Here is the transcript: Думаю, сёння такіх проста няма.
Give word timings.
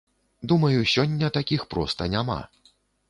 Думаю, 0.51 0.79
сёння 0.93 1.29
такіх 1.37 1.61
проста 1.75 2.09
няма. 2.15 2.39